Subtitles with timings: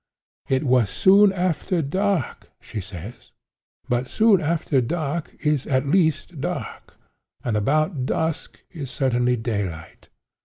[0.49, 3.33] 'It was soon after dark,' she says.
[3.87, 6.95] But 'soon after dark,' is, at least, dark;
[7.43, 10.09] and 'about dusk' is as certainly daylight.